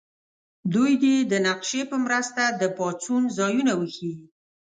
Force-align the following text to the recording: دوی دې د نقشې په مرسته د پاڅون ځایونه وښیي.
دوی 0.73 0.91
دې 1.03 1.15
د 1.31 1.33
نقشې 1.47 1.81
په 1.91 1.97
مرسته 2.05 2.43
د 2.59 2.61
پاڅون 2.77 3.21
ځایونه 3.37 3.71
وښیي. 3.79 4.15